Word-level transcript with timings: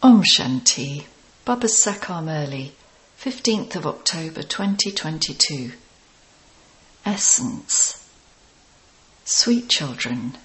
Om 0.00 0.22
Shanti, 0.22 1.06
Baba 1.44 1.66
Sakar 1.66 2.22
Murli, 2.22 2.70
15th 3.20 3.74
of 3.74 3.84
October 3.84 4.44
2022. 4.44 5.72
Essence. 7.04 8.08
Sweet 9.24 9.68
children, 9.68 10.38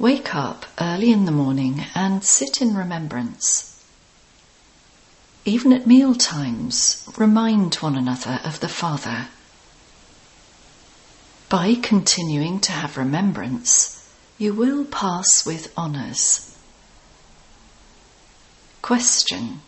wake 0.00 0.34
up 0.34 0.66
early 0.80 1.12
in 1.12 1.26
the 1.26 1.30
morning 1.30 1.84
and 1.94 2.24
sit 2.24 2.60
in 2.60 2.74
remembrance. 2.74 3.80
Even 5.44 5.72
at 5.72 5.86
meal 5.86 6.16
times, 6.16 7.08
remind 7.16 7.76
one 7.76 7.96
another 7.96 8.40
of 8.42 8.58
the 8.58 8.68
Father. 8.68 9.28
By 11.48 11.76
continuing 11.76 12.58
to 12.62 12.72
have 12.72 12.98
remembrance, 12.98 14.10
you 14.38 14.52
will 14.54 14.84
pass 14.84 15.46
with 15.46 15.72
honours. 15.78 16.49
Question 18.82 19.60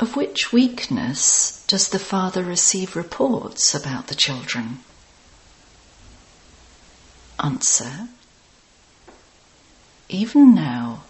Of 0.00 0.16
which 0.16 0.52
weakness 0.52 1.62
does 1.66 1.88
the 1.88 1.98
father 1.98 2.42
receive 2.42 2.96
reports 2.96 3.74
about 3.74 4.08
the 4.08 4.14
children? 4.14 4.80
Answer 7.38 8.08
Even 10.08 10.54
now, 10.54 11.04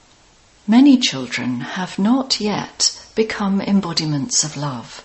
many 0.67 0.99
children 0.99 1.61
have 1.61 1.99
not 1.99 2.39
yet 2.39 3.01
become 3.15 3.61
embodiments 3.61 4.45
of 4.45 4.57
love. 4.57 5.03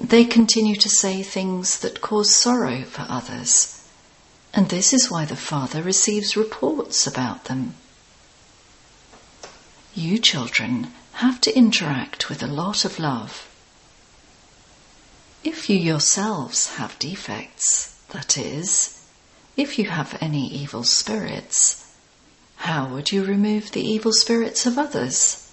They 0.00 0.24
continue 0.24 0.76
to 0.76 0.88
say 0.88 1.22
things 1.22 1.78
that 1.78 2.00
cause 2.00 2.34
sorrow 2.34 2.84
for 2.84 3.06
others, 3.08 3.82
and 4.52 4.68
this 4.68 4.92
is 4.92 5.10
why 5.10 5.24
the 5.24 5.36
father 5.36 5.82
receives 5.82 6.36
reports 6.36 7.06
about 7.06 7.44
them. 7.44 7.74
You 9.96 10.18
children 10.18 10.92
have 11.14 11.40
to 11.42 11.56
interact 11.56 12.28
with 12.28 12.42
a 12.42 12.48
lot 12.48 12.84
of 12.84 12.98
love. 12.98 13.48
If 15.44 15.70
you 15.70 15.78
yourselves 15.78 16.74
have 16.78 16.98
defects, 16.98 17.94
that 18.08 18.36
is, 18.36 19.00
if 19.56 19.78
you 19.78 19.88
have 19.88 20.18
any 20.20 20.48
evil 20.48 20.82
spirits, 20.82 21.86
how 22.56 22.88
would 22.88 23.12
you 23.12 23.24
remove 23.24 23.70
the 23.70 23.88
evil 23.88 24.12
spirits 24.12 24.66
of 24.66 24.78
others? 24.78 25.48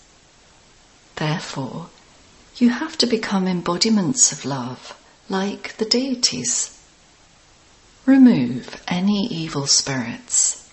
Therefore, 1.17 1.89
you 2.57 2.71
have 2.71 2.97
to 2.97 3.05
become 3.05 3.47
embodiments 3.47 4.31
of 4.31 4.43
love, 4.43 4.97
like 5.29 5.77
the 5.77 5.85
deities. 5.85 6.81
Remove 8.07 8.81
any 8.87 9.27
evil 9.27 9.67
spirits. 9.67 10.67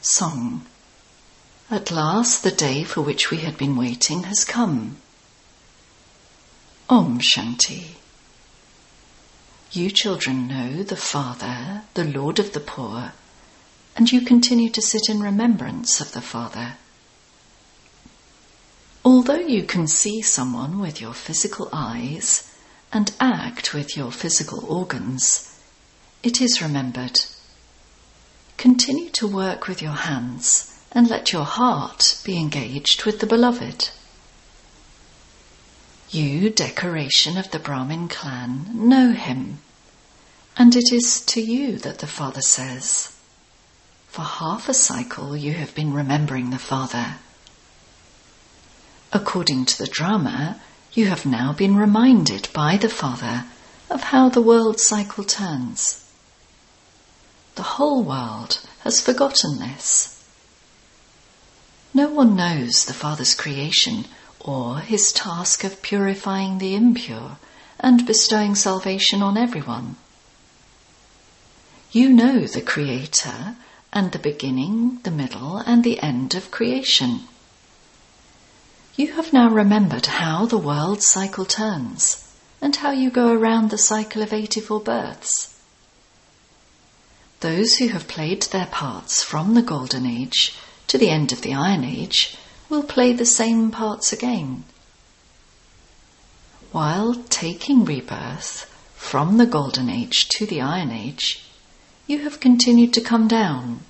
Song 0.00 0.66
at 1.70 1.90
last, 1.90 2.42
the 2.42 2.50
day 2.50 2.82
for 2.82 3.02
which 3.02 3.30
we 3.30 3.38
had 3.38 3.58
been 3.58 3.76
waiting 3.76 4.22
has 4.22 4.44
come. 4.44 4.96
Om 6.88 7.20
Shanti. 7.20 7.96
You 9.72 9.90
children 9.90 10.48
know 10.48 10.82
the 10.82 10.96
Father, 10.96 11.82
the 11.92 12.04
Lord 12.04 12.38
of 12.38 12.54
the 12.54 12.60
poor, 12.60 13.12
and 13.94 14.10
you 14.10 14.22
continue 14.22 14.70
to 14.70 14.80
sit 14.80 15.10
in 15.10 15.20
remembrance 15.20 16.00
of 16.00 16.12
the 16.12 16.22
Father. 16.22 16.76
Although 19.04 19.34
you 19.34 19.64
can 19.64 19.86
see 19.86 20.22
someone 20.22 20.80
with 20.80 21.02
your 21.02 21.12
physical 21.12 21.68
eyes 21.70 22.50
and 22.90 23.12
act 23.20 23.74
with 23.74 23.94
your 23.94 24.10
physical 24.10 24.64
organs, 24.64 25.60
it 26.22 26.40
is 26.40 26.62
remembered. 26.62 27.20
Continue 28.56 29.10
to 29.10 29.26
work 29.26 29.68
with 29.68 29.82
your 29.82 29.92
hands 29.92 30.77
and 30.92 31.08
let 31.08 31.32
your 31.32 31.44
heart 31.44 32.20
be 32.24 32.38
engaged 32.38 33.04
with 33.04 33.20
the 33.20 33.26
beloved. 33.26 33.90
You, 36.10 36.48
decoration 36.48 37.36
of 37.36 37.50
the 37.50 37.58
Brahmin 37.58 38.08
clan, 38.08 38.70
know 38.72 39.12
him, 39.12 39.58
and 40.56 40.74
it 40.74 40.90
is 40.92 41.20
to 41.26 41.40
you 41.40 41.76
that 41.78 41.98
the 41.98 42.06
Father 42.06 42.40
says, 42.40 43.14
For 44.06 44.22
half 44.22 44.68
a 44.68 44.74
cycle 44.74 45.36
you 45.36 45.52
have 45.52 45.74
been 45.74 45.92
remembering 45.92 46.50
the 46.50 46.58
Father. 46.58 47.16
According 49.12 49.66
to 49.66 49.78
the 49.78 49.86
drama, 49.86 50.60
you 50.92 51.06
have 51.06 51.26
now 51.26 51.52
been 51.52 51.76
reminded 51.76 52.48
by 52.54 52.78
the 52.78 52.88
Father 52.88 53.44
of 53.90 54.04
how 54.04 54.28
the 54.30 54.42
world 54.42 54.80
cycle 54.80 55.24
turns. 55.24 56.10
The 57.54 57.62
whole 57.62 58.02
world 58.02 58.60
has 58.80 59.00
forgotten 59.00 59.58
this 59.58 60.17
no 61.94 62.08
one 62.08 62.36
knows 62.36 62.84
the 62.84 62.94
Father's 62.94 63.34
creation 63.34 64.04
or 64.40 64.78
his 64.78 65.12
task 65.12 65.64
of 65.64 65.82
purifying 65.82 66.58
the 66.58 66.74
impure 66.74 67.38
and 67.80 68.06
bestowing 68.06 68.54
salvation 68.54 69.22
on 69.22 69.36
everyone. 69.36 69.96
You 71.90 72.10
know 72.10 72.46
the 72.46 72.60
Creator 72.60 73.56
and 73.92 74.12
the 74.12 74.18
beginning, 74.18 75.00
the 75.02 75.10
middle, 75.10 75.58
and 75.58 75.82
the 75.82 76.00
end 76.00 76.34
of 76.34 76.50
creation. 76.50 77.20
You 78.96 79.12
have 79.12 79.32
now 79.32 79.48
remembered 79.48 80.06
how 80.06 80.44
the 80.44 80.58
world 80.58 81.02
cycle 81.02 81.44
turns 81.44 82.28
and 82.60 82.76
how 82.76 82.90
you 82.90 83.10
go 83.10 83.32
around 83.32 83.70
the 83.70 83.78
cycle 83.78 84.22
of 84.22 84.32
84 84.32 84.80
births. 84.80 85.54
Those 87.40 87.76
who 87.76 87.88
have 87.88 88.08
played 88.08 88.42
their 88.42 88.66
parts 88.66 89.22
from 89.22 89.54
the 89.54 89.62
Golden 89.62 90.04
Age 90.04 90.54
to 90.88 90.98
the 90.98 91.08
end 91.10 91.32
of 91.32 91.42
the 91.42 91.54
Iron 91.54 91.84
Age, 91.84 92.36
will 92.68 92.82
play 92.82 93.12
the 93.12 93.26
same 93.26 93.70
parts 93.70 94.12
again. 94.12 94.64
While 96.72 97.14
taking 97.30 97.84
rebirth 97.84 98.64
from 98.94 99.38
the 99.38 99.46
Golden 99.46 99.88
Age 99.88 100.28
to 100.30 100.44
the 100.44 100.60
Iron 100.60 100.90
Age, 100.90 101.44
you 102.06 102.18
have 102.20 102.40
continued 102.40 102.92
to 102.94 103.00
come 103.00 103.28
down. 103.28 103.80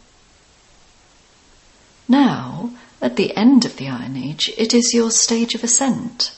Now, 2.07 2.71
at 3.01 3.17
the 3.17 3.37
end 3.37 3.65
of 3.65 3.77
the 3.77 3.89
Iron 3.89 4.17
Age, 4.17 4.53
it 4.57 4.75
is 4.75 4.95
your 4.95 5.11
stage 5.11 5.55
of 5.55 5.65
ascent. 5.65 6.35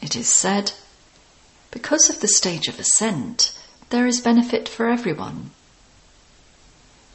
It 0.00 0.14
is 0.14 0.28
said, 0.28 0.72
because 1.70 2.08
of 2.08 2.20
the 2.20 2.28
stage 2.28 2.68
of 2.68 2.78
ascent, 2.78 3.56
there 3.90 4.06
is 4.06 4.20
benefit 4.20 4.68
for 4.68 4.88
everyone. 4.88 5.50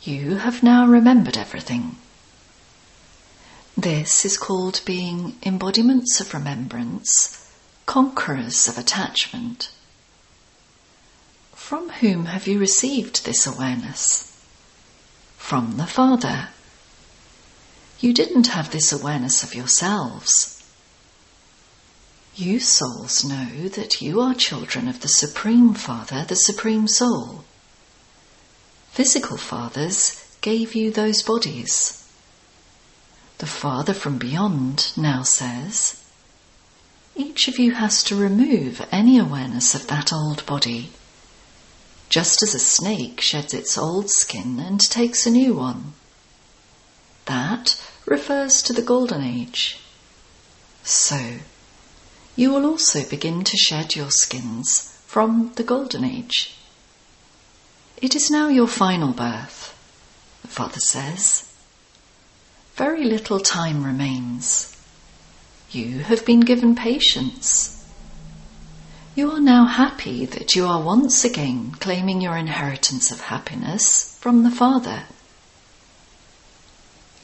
You 0.02 0.36
have 0.36 0.64
now 0.64 0.88
remembered 0.88 1.38
everything. 1.38 1.98
This 3.80 4.26
is 4.26 4.38
called 4.38 4.82
being 4.84 5.38
embodiments 5.42 6.20
of 6.20 6.34
remembrance, 6.34 7.50
conquerors 7.86 8.68
of 8.68 8.78
attachment. 8.78 9.72
From 11.54 11.88
whom 11.88 12.26
have 12.26 12.46
you 12.46 12.60
received 12.60 13.24
this 13.24 13.48
awareness? 13.48 14.38
From 15.38 15.78
the 15.78 15.88
Father. 15.88 16.50
You 18.02 18.14
didn't 18.14 18.48
have 18.48 18.72
this 18.72 18.92
awareness 18.92 19.44
of 19.44 19.56
yourselves. 19.56 20.62
You 22.36 22.60
souls 22.60 23.24
know 23.24 23.70
that 23.70 24.02
you 24.02 24.20
are 24.20 24.34
children 24.34 24.90
of 24.90 25.00
the 25.00 25.08
Supreme 25.08 25.74
Father, 25.74 26.26
the 26.26 26.36
Supreme 26.36 26.90
Soul. 26.90 27.46
Physical 28.92 29.38
fathers 29.38 30.22
gave 30.42 30.76
you 30.76 30.92
those 30.92 31.24
bodies. 31.24 31.96
The 33.40 33.48
Father 33.48 33.94
from 33.94 34.18
beyond 34.18 34.92
now 34.98 35.24
says, 35.24 36.04
each 37.16 37.48
of 37.48 37.58
you 37.58 37.72
has 37.72 38.04
to 38.04 38.16
remove 38.16 38.86
any 38.92 39.18
awareness 39.18 39.74
of 39.74 39.88
that 39.88 40.12
old 40.12 40.46
body, 40.46 40.92
just 42.10 42.44
as 42.44 42.54
a 42.54 42.60
snake 42.60 43.22
sheds 43.22 43.54
its 43.54 43.78
old 43.78 44.10
skin 44.10 44.60
and 44.60 44.82
takes 44.82 45.26
a 45.26 45.32
new 45.32 45.54
one. 45.54 45.94
That 47.28 47.82
refers 48.06 48.62
to 48.64 48.74
the 48.74 48.82
Golden 48.82 49.24
Age. 49.24 49.80
So, 50.84 51.38
you 52.36 52.52
will 52.52 52.66
also 52.66 53.08
begin 53.08 53.46
to 53.46 53.56
shed 53.56 53.96
your 53.96 54.12
skins 54.12 55.00
from 55.06 55.54
the 55.56 55.64
Golden 55.64 56.04
Age. 56.04 56.58
It 58.02 58.18
is 58.18 58.30
now 58.30 58.50
your 58.50 58.68
final 58.68 59.14
birth, 59.14 59.74
the 60.42 60.50
Father 60.50 60.82
says 60.82 61.49
very 62.80 63.04
little 63.04 63.42
time 63.42 63.84
remains. 63.84 64.74
You 65.70 66.00
have 66.00 66.26
been 66.26 66.40
given 66.40 66.76
patience. 66.78 67.86
You 69.16 69.32
are 69.32 69.42
now 69.42 69.66
happy 69.66 70.26
that 70.26 70.56
you 70.56 70.66
are 70.66 70.82
once 70.82 71.26
again 71.26 71.72
claiming 71.82 72.22
your 72.22 72.38
inheritance 72.38 73.12
of 73.12 73.20
happiness 73.20 74.18
from 74.22 74.44
the 74.44 74.50
Father. 74.50 75.04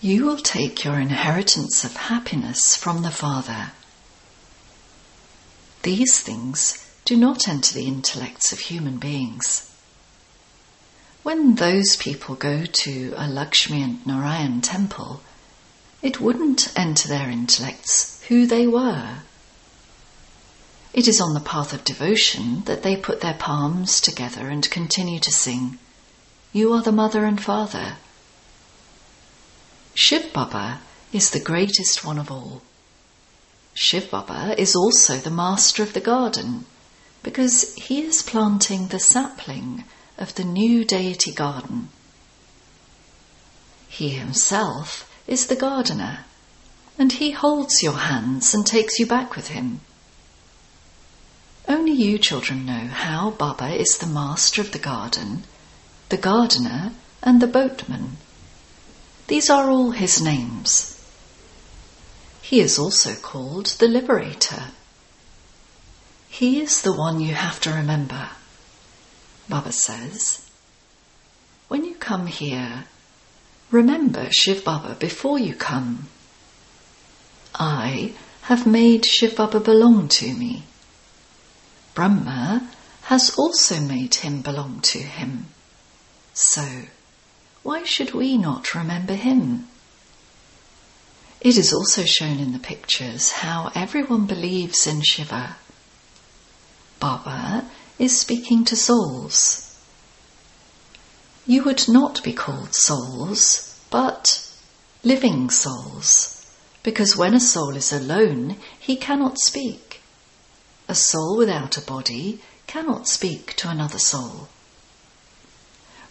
You 0.01 0.25
will 0.25 0.39
take 0.39 0.83
your 0.83 0.99
inheritance 0.99 1.85
of 1.85 1.95
happiness 1.95 2.75
from 2.75 3.03
the 3.03 3.17
Father. 3.23 3.71
These 5.83 6.19
things 6.19 6.85
do 7.05 7.15
not 7.15 7.47
enter 7.47 7.73
the 7.73 7.87
intellects 7.87 8.51
of 8.51 8.59
human 8.59 8.97
beings. 8.97 9.73
When 11.23 11.55
those 11.55 11.95
people 11.95 12.35
go 12.35 12.65
to 12.65 13.13
a 13.15 13.29
Lakshmi 13.29 13.81
and 13.81 14.05
Narayan 14.05 14.59
temple, 14.59 15.21
it 16.05 16.21
wouldn't 16.21 16.71
enter 16.77 17.07
their 17.07 17.31
intellects 17.31 18.21
who 18.27 18.45
they 18.45 18.67
were. 18.67 19.17
It 20.93 21.07
is 21.07 21.19
on 21.19 21.33
the 21.33 21.39
path 21.39 21.73
of 21.73 21.83
devotion 21.83 22.61
that 22.65 22.83
they 22.83 22.95
put 22.95 23.21
their 23.21 23.33
palms 23.33 23.99
together 23.99 24.47
and 24.47 24.69
continue 24.69 25.19
to 25.19 25.31
sing, 25.31 25.79
You 26.53 26.73
are 26.73 26.83
the 26.83 26.91
mother 26.91 27.25
and 27.25 27.41
father. 27.41 27.97
Shiv 29.95 30.31
Baba 30.31 30.79
is 31.11 31.31
the 31.31 31.39
greatest 31.39 32.05
one 32.05 32.19
of 32.19 32.29
all. 32.29 32.61
Shiv 33.73 34.11
Baba 34.11 34.53
is 34.61 34.75
also 34.75 35.17
the 35.17 35.31
master 35.31 35.81
of 35.81 35.93
the 35.93 36.01
garden 36.01 36.67
because 37.23 37.73
he 37.77 38.03
is 38.03 38.21
planting 38.21 38.89
the 38.89 38.99
sapling 38.99 39.85
of 40.19 40.35
the 40.35 40.43
new 40.43 40.85
deity 40.85 41.31
garden. 41.31 41.89
He 43.87 44.09
himself 44.09 45.09
is 45.27 45.47
the 45.47 45.55
gardener 45.55 46.25
and 46.97 47.13
he 47.13 47.31
holds 47.31 47.83
your 47.83 47.97
hands 47.97 48.53
and 48.53 48.65
takes 48.65 48.99
you 48.99 49.05
back 49.05 49.35
with 49.35 49.47
him. 49.47 49.81
Only 51.67 51.91
you 51.91 52.17
children 52.17 52.65
know 52.65 52.87
how 52.87 53.31
Baba 53.31 53.73
is 53.75 53.97
the 53.97 54.07
master 54.07 54.61
of 54.61 54.71
the 54.71 54.79
garden, 54.79 55.43
the 56.09 56.17
gardener, 56.17 56.91
and 57.21 57.41
the 57.41 57.47
boatman. 57.47 58.17
These 59.27 59.49
are 59.49 59.69
all 59.69 59.91
his 59.91 60.21
names. 60.21 60.91
He 62.41 62.59
is 62.59 62.77
also 62.77 63.15
called 63.15 63.65
the 63.65 63.87
liberator. 63.87 64.65
He 66.29 66.61
is 66.61 66.81
the 66.81 66.93
one 66.93 67.19
you 67.19 67.33
have 67.33 67.59
to 67.61 67.73
remember. 67.73 68.29
Baba 69.49 69.71
says, 69.71 70.47
when 71.67 71.83
you 71.83 71.95
come 71.95 72.27
here, 72.27 72.85
remember 73.71 74.31
Shiv 74.31 74.63
Baba 74.63 74.95
before 74.95 75.39
you 75.39 75.55
come. 75.55 76.07
I 77.55 78.13
have 78.43 78.67
made 78.67 79.05
Shiv 79.05 79.35
Baba 79.35 79.59
belong 79.59 80.07
to 80.09 80.33
me. 80.33 80.63
Brahma 81.93 82.69
has 83.03 83.35
also 83.37 83.79
made 83.79 84.15
him 84.15 84.41
belong 84.41 84.81
to 84.81 84.99
him. 84.99 85.47
So, 86.33 86.83
why 87.63 87.83
should 87.83 88.13
we 88.13 88.37
not 88.37 88.75
remember 88.75 89.13
him? 89.13 89.67
It 91.41 91.57
is 91.57 91.71
also 91.73 92.03
shown 92.03 92.39
in 92.39 92.53
the 92.53 92.59
pictures 92.59 93.31
how 93.31 93.71
everyone 93.75 94.25
believes 94.25 94.87
in 94.87 95.01
Shiva. 95.01 95.55
Baba 96.99 97.65
is 97.99 98.19
speaking 98.19 98.65
to 98.65 98.75
souls. 98.75 99.64
You 101.47 101.63
would 101.63 101.87
not 101.87 102.23
be 102.23 102.33
called 102.33 102.73
souls, 102.73 103.79
but 103.91 104.49
living 105.03 105.51
souls, 105.51 106.43
because 106.81 107.15
when 107.15 107.35
a 107.35 107.39
soul 107.39 107.75
is 107.75 107.93
alone, 107.93 108.57
he 108.79 108.95
cannot 108.95 109.37
speak. 109.37 110.01
A 110.87 110.95
soul 110.95 111.37
without 111.37 111.77
a 111.77 111.81
body 111.81 112.41
cannot 112.65 113.07
speak 113.07 113.55
to 113.57 113.69
another 113.69 113.99
soul. 113.99 114.49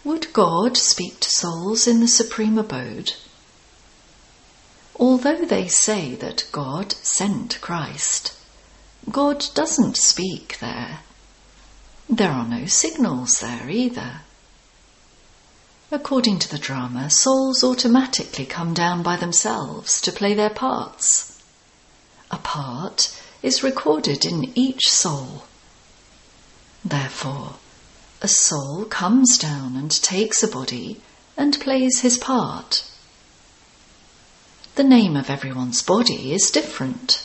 Would 0.05 0.33
God 0.33 0.77
speak 0.77 1.19
to 1.21 1.31
souls 1.31 1.89
in 1.89 1.99
the 1.99 2.09
supreme 2.09 2.57
abode? 2.57 3.15
Although 4.97 5.45
they 5.45 5.67
say 5.67 6.15
that 6.15 6.47
God 6.53 6.93
sent 7.03 7.61
Christ, 7.61 8.35
God 9.11 9.45
doesn't 9.55 9.97
speak 9.97 10.59
there. 10.61 11.01
There 12.09 12.31
are 12.31 12.47
no 12.47 12.67
signals 12.67 13.41
there 13.41 13.69
either. 13.69 14.21
According 15.95 16.41
to 16.41 16.49
the 16.49 16.59
drama, 16.59 17.09
souls 17.09 17.63
automatically 17.63 18.45
come 18.45 18.75
down 18.75 19.05
by 19.05 19.15
themselves 19.15 20.01
to 20.01 20.11
play 20.11 20.35
their 20.35 20.51
parts. 20.51 21.41
A 22.33 22.37
part 22.37 23.17
is 23.45 23.63
recorded 23.63 24.25
in 24.25 24.51
each 24.59 24.91
soul. 24.91 25.45
Therefore, 26.85 27.55
a 28.21 28.27
soul 28.27 28.87
comes 28.87 29.39
down 29.39 29.77
and 29.77 29.89
takes 30.03 30.43
a 30.43 30.49
body 30.49 31.01
and 31.37 31.61
plays 31.61 32.01
his 32.01 32.19
part. 32.19 32.85
The 34.75 34.83
name 34.83 35.17
of 35.17 35.31
everyone's 35.31 35.81
body 35.81 36.35
is 36.35 36.51
different. 36.51 37.25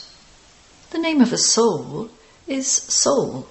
The 0.91 0.99
name 0.99 1.21
of 1.21 1.33
a 1.33 1.39
soul 1.39 2.11
is 2.45 2.67
soul. 2.67 3.47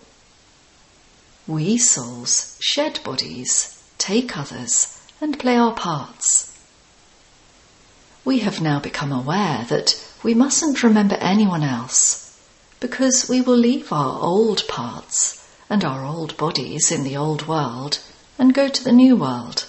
We 1.48 1.76
souls 1.76 2.56
shed 2.60 3.00
bodies, 3.02 3.82
take 3.98 4.38
others, 4.38 4.94
and 5.20 5.38
play 5.38 5.56
our 5.56 5.74
parts. 5.74 6.52
We 8.24 8.40
have 8.40 8.60
now 8.60 8.78
become 8.78 9.12
aware 9.12 9.64
that 9.68 9.94
we 10.22 10.34
mustn't 10.34 10.82
remember 10.82 11.16
anyone 11.16 11.62
else 11.62 12.38
because 12.80 13.28
we 13.28 13.40
will 13.40 13.56
leave 13.56 13.92
our 13.92 14.20
old 14.20 14.66
parts 14.68 15.48
and 15.70 15.84
our 15.84 16.04
old 16.04 16.36
bodies 16.36 16.90
in 16.90 17.04
the 17.04 17.16
old 17.16 17.46
world 17.46 18.00
and 18.38 18.54
go 18.54 18.68
to 18.68 18.84
the 18.84 18.92
new 18.92 19.16
world. 19.16 19.66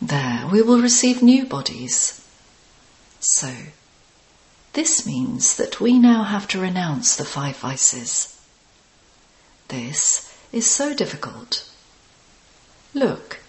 There 0.00 0.46
we 0.50 0.62
will 0.62 0.80
receive 0.80 1.22
new 1.22 1.44
bodies. 1.44 2.26
So, 3.20 3.52
this 4.72 5.04
means 5.04 5.56
that 5.56 5.80
we 5.80 5.98
now 5.98 6.22
have 6.22 6.48
to 6.48 6.60
renounce 6.60 7.16
the 7.16 7.24
five 7.24 7.56
vices. 7.56 8.38
This 9.68 10.32
is 10.52 10.70
so 10.70 10.94
difficult. 10.94 11.68
Look, 12.94 13.40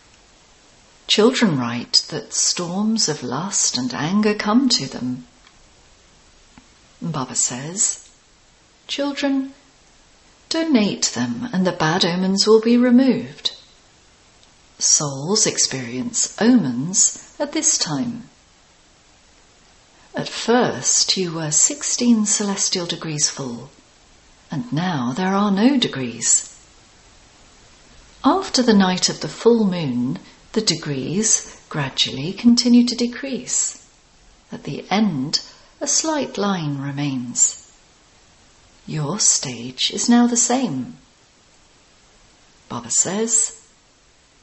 children 1.12 1.60
write 1.60 2.06
that 2.08 2.34
storms 2.34 3.10
of 3.10 3.22
lust 3.22 3.78
and 3.78 3.94
anger 3.94 4.34
come 4.34 4.70
to 4.70 4.88
them. 4.88 5.28
Baba 7.02 7.36
says, 7.36 8.10
Children, 8.88 9.54
donate 10.48 11.12
them 11.14 11.50
and 11.52 11.68
the 11.68 11.74
bad 11.74 12.06
omens 12.06 12.48
will 12.48 12.62
be 12.62 12.78
removed. 12.78 13.52
Souls 14.80 15.46
experience 15.46 16.34
omens 16.42 17.36
at 17.38 17.52
this 17.52 17.78
time. 17.78 18.30
At 20.16 20.30
first 20.30 21.18
you 21.18 21.34
were 21.34 21.52
16 21.52 22.26
celestial 22.26 22.86
degrees 22.86 23.30
full, 23.30 23.70
and 24.50 24.72
now 24.72 25.12
there 25.12 25.36
are 25.36 25.52
no 25.52 25.76
degrees. 25.76 26.58
After 28.24 28.64
the 28.64 28.74
night 28.88 29.10
of 29.10 29.20
the 29.20 29.28
full 29.28 29.66
moon, 29.66 30.18
the 30.54 30.62
degrees 30.62 31.62
gradually 31.70 32.34
continue 32.34 32.86
to 32.86 32.96
decrease. 32.96 33.88
At 34.52 34.64
the 34.64 34.86
end, 34.92 35.42
a 35.80 35.88
slight 35.88 36.38
line 36.38 36.78
remains. 36.78 37.72
Your 38.86 39.20
stage 39.20 39.92
is 39.92 40.10
now 40.10 40.28
the 40.28 40.36
same. 40.36 40.98
Baba 42.68 42.92
says, 42.92 43.62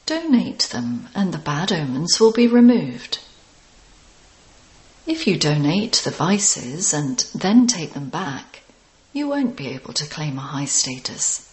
donate 0.05 0.69
them 0.71 1.09
and 1.13 1.31
the 1.31 1.37
bad 1.37 1.71
omens 1.71 2.19
will 2.19 2.31
be 2.31 2.47
removed. 2.47 3.19
If 5.05 5.27
you 5.27 5.37
donate 5.37 6.01
the 6.03 6.11
vices 6.11 6.93
and 6.93 7.19
then 7.35 7.67
take 7.67 7.93
them 7.93 8.09
back, 8.09 8.61
you 9.13 9.27
won't 9.27 9.55
be 9.55 9.67
able 9.69 9.93
to 9.93 10.05
claim 10.07 10.37
a 10.37 10.41
high 10.41 10.65
status. 10.65 11.51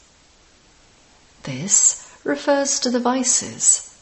This 1.42 2.10
refers 2.24 2.80
to 2.80 2.90
the 2.90 3.00
vices. 3.00 3.95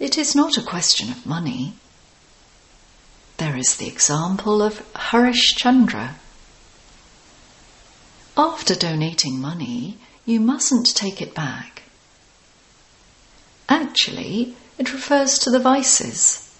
It 0.00 0.18
is 0.18 0.34
not 0.34 0.56
a 0.56 0.62
question 0.62 1.10
of 1.10 1.24
money. 1.24 1.74
There 3.36 3.56
is 3.56 3.76
the 3.76 3.86
example 3.86 4.60
of 4.60 4.84
Harish 4.96 5.54
Chandra 5.54 6.16
after 8.40 8.74
donating 8.74 9.38
money, 9.38 9.98
you 10.24 10.40
mustn't 10.40 10.94
take 10.94 11.20
it 11.20 11.34
back. 11.34 11.82
Actually, 13.68 14.56
it 14.78 14.94
refers 14.94 15.38
to 15.40 15.50
the 15.50 15.58
vices. 15.58 16.50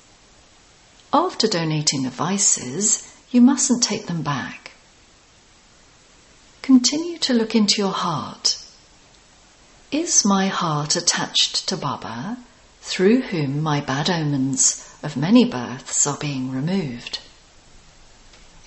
After 1.10 1.48
donating 1.48 2.02
the 2.02 2.10
vices, 2.10 3.10
you 3.30 3.40
mustn't 3.40 3.82
take 3.82 4.08
them 4.08 4.20
back. 4.20 4.72
Continue 6.60 7.16
to 7.18 7.32
look 7.32 7.54
into 7.54 7.76
your 7.78 7.92
heart. 7.92 8.58
Is 9.90 10.22
my 10.24 10.48
heart 10.48 10.96
attached 10.96 11.66
to 11.68 11.78
Baba, 11.78 12.36
through 12.80 13.22
whom 13.22 13.62
my 13.62 13.80
bad 13.80 14.10
omens 14.10 14.94
of 15.02 15.16
many 15.16 15.44
births 15.44 16.06
are 16.06 16.16
being 16.16 16.50
removed? 16.50 17.20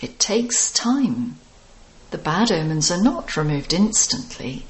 It 0.01 0.19
takes 0.19 0.71
time 0.71 1.37
the 2.13 2.17
bad 2.19 2.51
omens 2.51 2.91
are 2.91 3.01
not 3.01 3.35
removed 3.35 3.73
instantly. 3.73 4.67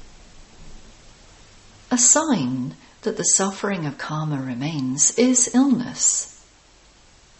A 1.90 1.98
sign 1.98 2.74
that 3.02 3.18
the 3.18 3.22
suffering 3.22 3.84
of 3.84 3.98
karma 3.98 4.40
remains 4.40 5.10
is 5.18 5.54
illness. 5.54 6.42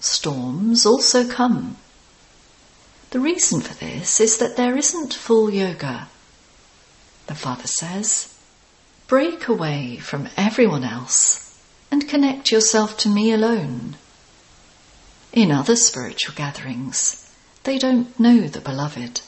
Storms 0.00 0.84
also 0.84 1.26
come. 1.26 1.78
The 3.12 3.18
reason 3.18 3.62
for 3.62 3.72
this 3.72 4.20
is 4.20 4.36
that 4.36 4.58
there 4.58 4.76
isn't 4.76 5.14
full 5.14 5.48
yoga. 5.48 6.08
The 7.26 7.34
Father 7.34 7.66
says, 7.66 8.38
break 9.06 9.48
away 9.48 9.96
from 9.96 10.28
everyone 10.36 10.84
else 10.84 11.43
and 11.94 12.08
connect 12.08 12.50
yourself 12.50 12.96
to 12.96 13.08
me 13.08 13.30
alone. 13.30 13.96
In 15.32 15.52
other 15.52 15.76
spiritual 15.76 16.34
gatherings, 16.34 17.32
they 17.62 17.78
don't 17.78 18.18
know 18.18 18.48
the 18.48 18.60
beloved. 18.60 19.20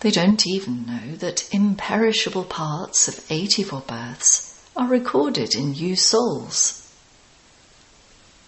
They 0.00 0.10
don't 0.10 0.46
even 0.46 0.86
know 0.86 1.14
that 1.16 1.52
imperishable 1.52 2.44
parts 2.44 3.08
of 3.08 3.30
84 3.30 3.82
births 3.82 4.64
are 4.74 4.88
recorded 4.88 5.54
in 5.54 5.74
you 5.74 5.96
souls. 5.96 6.90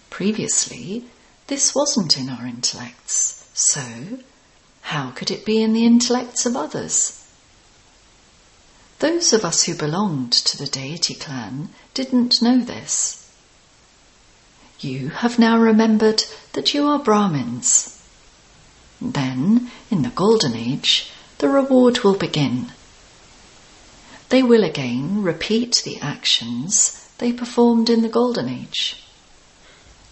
Previously, 0.09 1.05
this 1.45 1.75
wasn't 1.75 2.17
in 2.17 2.29
our 2.29 2.47
intellects, 2.47 3.47
so 3.53 4.17
how 4.81 5.11
could 5.11 5.29
it 5.29 5.45
be 5.45 5.61
in 5.61 5.73
the 5.73 5.85
intellects 5.85 6.47
of 6.47 6.55
others? 6.55 7.24
Those 8.99 9.33
of 9.33 9.43
us 9.43 9.63
who 9.63 9.75
belonged 9.75 10.31
to 10.31 10.57
the 10.57 10.67
deity 10.67 11.15
clan 11.15 11.69
didn't 11.93 12.41
know 12.41 12.59
this. 12.59 13.29
You 14.79 15.09
have 15.09 15.37
now 15.37 15.57
remembered 15.57 16.23
that 16.53 16.73
you 16.73 16.87
are 16.87 16.99
Brahmins. 16.99 18.01
Then, 19.01 19.71
in 19.91 20.03
the 20.03 20.09
Golden 20.09 20.55
Age, 20.55 21.11
the 21.39 21.49
reward 21.49 21.99
will 21.99 22.15
begin. 22.15 22.71
They 24.29 24.41
will 24.41 24.63
again 24.63 25.21
repeat 25.23 25.81
the 25.83 25.99
actions 25.99 27.05
they 27.17 27.33
performed 27.33 27.89
in 27.89 28.01
the 28.01 28.09
Golden 28.09 28.47
Age. 28.49 29.03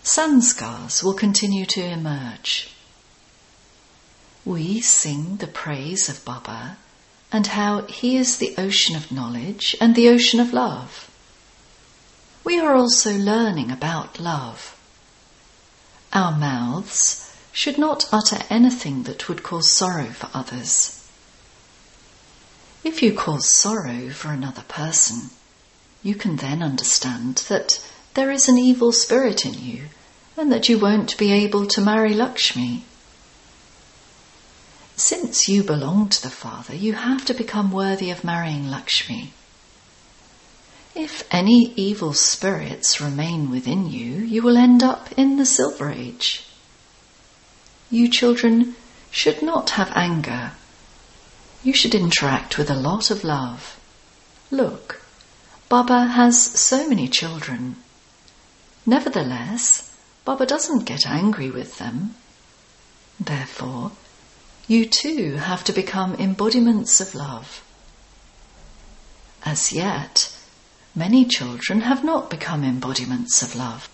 Sanskars 0.03 1.01
will 1.01 1.13
continue 1.13 1.65
to 1.67 1.81
emerge. 1.81 2.69
We 4.43 4.81
sing 4.81 5.37
the 5.37 5.47
praise 5.47 6.09
of 6.09 6.25
Baba 6.25 6.77
and 7.33 7.47
how 7.47 7.81
he 7.87 8.15
is 8.15 8.37
the 8.37 8.53
ocean 8.59 8.95
of 8.95 9.11
knowledge 9.11 9.75
and 9.81 9.95
the 9.95 10.07
ocean 10.07 10.39
of 10.39 10.53
love. 10.53 11.09
We 12.43 12.59
are 12.59 12.75
also 12.75 13.17
learning 13.17 13.71
about 13.71 14.19
love. 14.19 14.77
Our 16.13 16.37
mouths 16.37 17.35
should 17.51 17.79
not 17.79 18.07
utter 18.11 18.37
anything 18.51 19.03
that 19.03 19.27
would 19.27 19.41
cause 19.41 19.75
sorrow 19.75 20.11
for 20.11 20.29
others. 20.31 21.03
If 22.83 23.01
you 23.01 23.13
cause 23.13 23.55
sorrow 23.55 24.09
for 24.11 24.29
another 24.31 24.63
person, 24.67 25.31
you 26.03 26.13
can 26.13 26.35
then 26.35 26.61
understand 26.61 27.37
that 27.47 27.83
there 28.13 28.29
is 28.29 28.47
an 28.47 28.59
evil 28.59 28.91
spirit 28.91 29.45
in 29.45 29.55
you 29.55 29.85
and 30.37 30.51
that 30.51 30.69
you 30.69 30.77
won't 30.77 31.17
be 31.17 31.31
able 31.31 31.65
to 31.67 31.81
marry 31.81 32.13
Lakshmi. 32.13 32.83
Since 34.95 35.47
you 35.47 35.63
belong 35.63 36.09
to 36.09 36.21
the 36.21 36.29
Father, 36.29 36.75
you 36.75 36.93
have 36.93 37.25
to 37.25 37.33
become 37.33 37.71
worthy 37.71 38.11
of 38.11 38.23
marrying 38.23 38.69
Lakshmi. 38.69 39.33
If 40.95 41.27
any 41.31 41.73
evil 41.75 42.13
spirits 42.13 43.01
remain 43.01 43.49
within 43.49 43.89
you, 43.89 44.17
you 44.17 44.43
will 44.43 44.57
end 44.57 44.83
up 44.83 45.11
in 45.17 45.37
the 45.37 45.45
Silver 45.45 45.89
Age. 45.89 46.45
You 47.89 48.07
children 48.07 48.75
should 49.09 49.41
not 49.41 49.71
have 49.71 49.91
anger 49.95 50.51
you 51.63 51.73
should 51.73 51.95
interact 51.95 52.57
with 52.57 52.69
a 52.69 52.75
lot 52.75 53.09
of 53.09 53.23
love. 53.23 53.79
Look, 54.51 55.01
Baba 55.69 56.07
has 56.07 56.41
so 56.41 56.87
many 56.89 57.07
children. 57.07 57.77
Nevertheless, 58.85 59.95
Baba 60.25 60.45
doesn't 60.45 60.85
get 60.85 61.07
angry 61.07 61.49
with 61.49 61.77
them. 61.77 62.15
Therefore, 63.17 63.93
you 64.67 64.85
too 64.85 65.35
have 65.35 65.63
to 65.65 65.73
become 65.73 66.15
embodiments 66.15 67.01
of 67.01 67.13
love. 67.13 67.63
As 69.45 69.71
yet, 69.73 70.33
many 70.95 71.25
children 71.25 71.81
have 71.81 72.03
not 72.03 72.29
become 72.29 72.63
embodiments 72.63 73.41
of 73.41 73.55
love. 73.55 73.89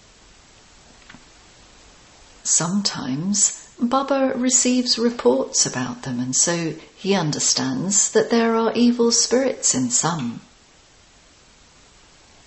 Sometimes 2.44 3.68
Baba 3.80 4.34
receives 4.36 5.00
reports 5.00 5.66
about 5.66 6.04
them, 6.04 6.20
and 6.20 6.36
so 6.36 6.76
he 6.96 7.16
understands 7.16 8.12
that 8.12 8.30
there 8.30 8.56
are 8.56 8.74
evil 8.74 9.12
spirits 9.12 9.74
in 9.74 9.90
some. 9.90 10.42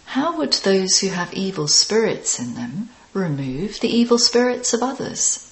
How 0.07 0.37
would 0.37 0.53
those 0.53 0.99
who 0.99 1.09
have 1.09 1.33
evil 1.33 1.69
spirits 1.69 2.39
in 2.39 2.55
them 2.55 2.91
remove 3.15 3.81
the 3.81 3.89
evil 3.89 4.19
spirits 4.19 4.75
of 4.75 4.83
others? 4.83 5.52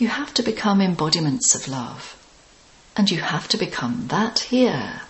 You 0.00 0.08
have 0.08 0.32
to 0.32 0.42
become 0.42 0.80
embodiments 0.80 1.54
of 1.54 1.68
love, 1.68 2.16
and 2.96 3.10
you 3.10 3.20
have 3.20 3.48
to 3.48 3.58
become 3.58 4.06
that 4.08 4.38
here. 4.38 5.02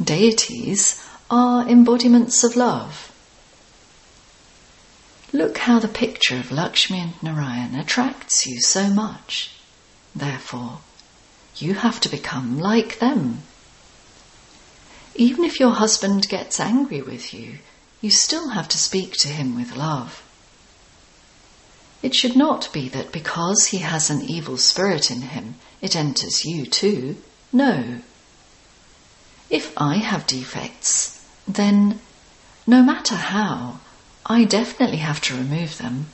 Deities 0.00 1.04
are 1.28 1.68
embodiments 1.68 2.44
of 2.44 2.54
love. 2.54 3.10
Look 5.32 5.58
how 5.58 5.80
the 5.80 5.88
picture 5.88 6.36
of 6.36 6.52
Lakshmi 6.52 7.00
and 7.00 7.20
Narayan 7.20 7.74
attracts 7.74 8.46
you 8.46 8.60
so 8.60 8.88
much. 8.88 9.50
Therefore, 10.14 10.78
you 11.56 11.74
have 11.74 12.00
to 12.02 12.08
become 12.08 12.60
like 12.60 13.00
them. 13.00 13.42
Even 15.16 15.44
if 15.44 15.58
your 15.58 15.72
husband 15.72 16.28
gets 16.28 16.60
angry 16.60 17.02
with 17.02 17.34
you, 17.34 17.58
you 18.00 18.10
still 18.10 18.50
have 18.50 18.68
to 18.68 18.78
speak 18.78 19.14
to 19.14 19.28
him 19.28 19.56
with 19.56 19.74
love. 19.74 20.22
It 22.02 22.14
should 22.14 22.36
not 22.36 22.72
be 22.72 22.88
that 22.90 23.12
because 23.12 23.66
he 23.66 23.78
has 23.78 24.10
an 24.10 24.22
evil 24.22 24.56
spirit 24.58 25.10
in 25.10 25.22
him, 25.22 25.56
it 25.80 25.96
enters 25.96 26.44
you 26.44 26.66
too. 26.66 27.16
No. 27.52 28.00
If 29.48 29.72
I 29.76 29.96
have 29.96 30.26
defects, 30.26 31.24
then 31.46 32.00
no 32.66 32.82
matter 32.82 33.14
how, 33.14 33.80
I 34.24 34.44
definitely 34.44 34.98
have 34.98 35.20
to 35.22 35.36
remove 35.36 35.78
them. 35.78 36.06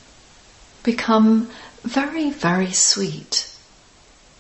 Become 0.83 1.51
very, 1.83 2.31
very 2.31 2.73
sweet. 2.73 3.49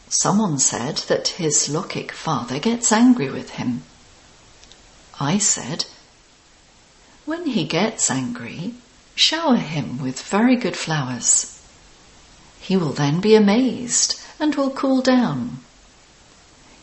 Someone 0.09 0.59
said 0.59 0.99
that 1.09 1.29
his 1.29 1.69
Lokik 1.69 2.13
father 2.13 2.59
gets 2.59 2.93
angry 2.93 3.31
with 3.31 3.51
him. 3.51 3.83
I 5.19 5.39
said, 5.39 5.87
when 7.25 7.47
he 7.47 7.65
gets 7.65 8.11
angry, 8.11 8.75
shower 9.23 9.57
him 9.57 10.03
with 10.03 10.21
very 10.21 10.57
good 10.57 10.77
flowers. 10.77 11.61
He 12.61 12.77
will 12.77 12.93
then 12.93 13.21
be 13.21 13.35
amazed 13.35 14.21
and 14.41 14.55
will 14.55 14.71
cool 14.71 15.01
down. 15.03 15.59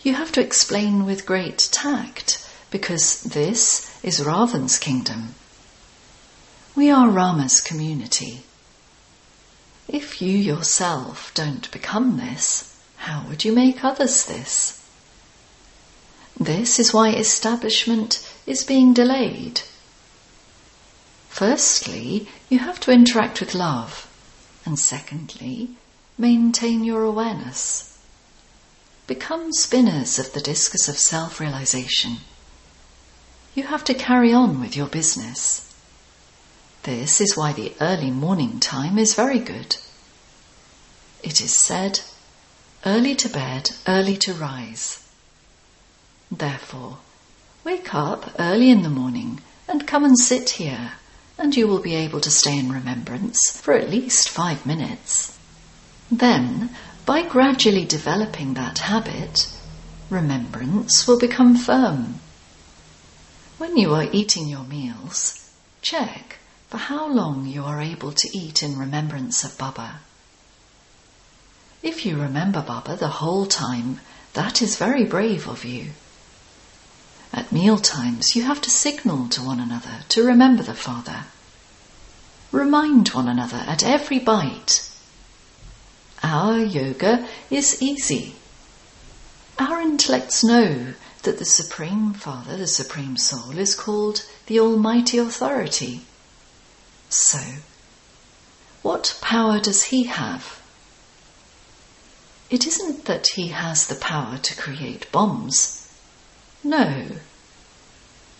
You 0.03 0.13
have 0.13 0.31
to 0.33 0.41
explain 0.41 1.05
with 1.05 1.25
great 1.25 1.59
tact 1.71 2.47
because 2.71 3.21
this 3.23 3.91
is 4.03 4.23
Ravan's 4.23 4.79
kingdom 4.79 5.35
we 6.79 6.89
are 6.89 7.09
Rama's 7.09 7.59
community. 7.59 8.43
If 9.89 10.21
you 10.21 10.37
yourself 10.37 11.33
don't 11.33 11.69
become 11.71 12.15
this, 12.15 12.73
how 12.95 13.25
would 13.27 13.43
you 13.43 13.51
make 13.51 13.83
others 13.83 14.25
this? 14.25 14.81
This 16.39 16.79
is 16.79 16.93
why 16.93 17.09
establishment 17.09 18.25
is 18.47 18.63
being 18.63 18.93
delayed. 18.93 19.63
Firstly, 21.29 22.27
you 22.49 22.59
have 22.59 22.79
to 22.81 22.91
interact 22.91 23.39
with 23.39 23.55
love, 23.55 24.07
and 24.65 24.77
secondly, 24.77 25.75
maintain 26.17 26.83
your 26.83 27.03
awareness. 27.03 27.97
Become 29.07 29.53
spinners 29.53 30.19
of 30.19 30.33
the 30.33 30.41
discus 30.41 30.89
of 30.89 30.97
self 30.97 31.39
realization. 31.39 32.17
You 33.55 33.63
have 33.63 33.83
to 33.85 33.93
carry 33.93 34.33
on 34.33 34.59
with 34.59 34.75
your 34.75 34.87
business. 34.87 35.73
This 36.83 37.21
is 37.21 37.37
why 37.37 37.53
the 37.53 37.73
early 37.79 38.11
morning 38.11 38.59
time 38.59 38.97
is 38.97 39.15
very 39.15 39.39
good. 39.39 39.77
It 41.23 41.41
is 41.41 41.55
said, 41.57 42.01
early 42.85 43.15
to 43.15 43.29
bed, 43.29 43.71
early 43.87 44.17
to 44.17 44.33
rise. 44.33 45.07
Therefore, 46.31 46.97
wake 47.63 47.93
up 47.93 48.33
early 48.39 48.69
in 48.69 48.83
the 48.83 48.89
morning 48.89 49.41
and 49.67 49.87
come 49.87 50.05
and 50.05 50.17
sit 50.17 50.51
here, 50.51 50.93
and 51.39 51.55
you 51.55 51.67
will 51.67 51.79
be 51.79 51.95
able 51.95 52.19
to 52.19 52.29
stay 52.29 52.59
in 52.59 52.71
remembrance 52.71 53.59
for 53.61 53.73
at 53.73 53.89
least 53.89 54.27
five 54.27 54.65
minutes. 54.65 55.39
Then, 56.11 56.75
by 57.05 57.21
gradually 57.23 57.85
developing 57.85 58.53
that 58.53 58.79
habit, 58.79 59.47
remembrance 60.09 61.07
will 61.07 61.17
become 61.17 61.55
firm. 61.55 62.19
When 63.57 63.77
you 63.77 63.93
are 63.93 64.09
eating 64.11 64.47
your 64.47 64.65
meals, 64.65 65.49
check 65.81 66.39
for 66.67 66.77
how 66.77 67.07
long 67.07 67.47
you 67.47 67.63
are 67.63 67.81
able 67.81 68.11
to 68.11 68.37
eat 68.37 68.61
in 68.61 68.77
remembrance 68.77 69.43
of 69.45 69.57
Baba. 69.57 70.01
If 71.81 72.05
you 72.05 72.17
remember 72.17 72.61
Baba 72.61 72.97
the 72.97 73.07
whole 73.07 73.45
time, 73.45 74.01
that 74.33 74.61
is 74.61 74.75
very 74.75 75.05
brave 75.05 75.47
of 75.47 75.63
you. 75.63 75.91
At 77.31 77.51
meal 77.51 77.77
times, 77.77 78.35
you 78.35 78.43
have 78.43 78.61
to 78.61 78.69
signal 78.69 79.27
to 79.29 79.43
one 79.43 79.59
another 79.59 80.03
to 80.09 80.23
remember 80.23 80.63
the 80.63 80.73
Father. 80.73 81.25
Remind 82.51 83.09
one 83.09 83.27
another 83.27 83.63
at 83.67 83.83
every 83.83 84.19
bite. 84.19 84.89
Our 86.23 86.57
yoga 86.57 87.27
is 87.49 87.81
easy. 87.81 88.35
Our 89.59 89.79
intellects 89.81 90.43
know 90.43 90.93
that 91.23 91.37
the 91.37 91.45
Supreme 91.45 92.13
Father, 92.13 92.57
the 92.57 92.67
Supreme 92.67 93.17
Soul, 93.17 93.57
is 93.57 93.75
called 93.75 94.25
the 94.47 94.59
Almighty 94.59 95.17
Authority. 95.17 96.01
So, 97.09 97.39
what 98.81 99.19
power 99.21 99.59
does 99.59 99.83
he 99.83 100.05
have? 100.05 100.59
It 102.49 102.65
isn't 102.65 103.05
that 103.05 103.27
he 103.35 103.49
has 103.49 103.87
the 103.87 103.95
power 103.95 104.37
to 104.39 104.55
create 104.55 105.11
bombs. 105.11 105.78
No. 106.63 107.05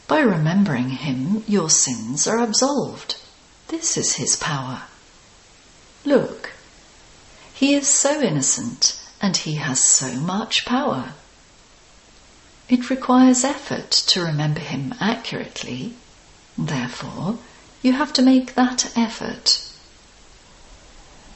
By 0.08 0.20
remembering 0.20 0.90
him, 0.90 1.44
your 1.48 1.70
sins 1.70 2.28
are 2.28 2.40
absolved. 2.40 3.16
This 3.70 3.96
is 3.96 4.16
his 4.16 4.36
power. 4.36 4.84
Look, 6.04 6.52
he 7.54 7.74
is 7.74 7.88
so 7.88 8.22
innocent 8.22 9.00
and 9.22 9.38
he 9.38 9.56
has 9.56 9.84
so 9.84 10.14
much 10.14 10.66
power. 10.66 11.14
It 12.68 12.90
requires 12.90 13.44
effort 13.44 13.92
to 13.92 14.24
remember 14.24 14.60
him 14.60 14.96
accurately. 15.00 15.96
Therefore, 16.58 17.38
you 17.82 17.94
have 17.94 18.14
to 18.14 18.22
make 18.22 18.56
that 18.56 18.98
effort. 18.98 19.66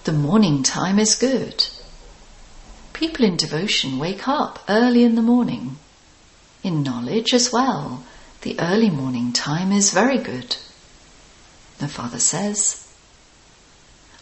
The 0.04 0.12
morning 0.12 0.64
time 0.64 1.00
is 1.00 1.16
good. 1.16 1.68
People 2.94 3.26
in 3.26 3.38
devotion 3.38 4.00
wake 4.00 4.28
up 4.28 4.60
early 4.68 5.04
in 5.04 5.16
the 5.16 5.22
morning. 5.22 5.78
In 6.64 6.82
knowledge 6.82 7.34
as 7.34 7.52
well, 7.52 8.04
the 8.42 8.58
early 8.60 8.90
morning 8.90 9.34
time 9.34 9.74
is 9.74 9.92
very 9.92 10.18
good. 10.18 10.56
The 11.80 11.90
Father 11.90 12.20
says, 12.20 12.88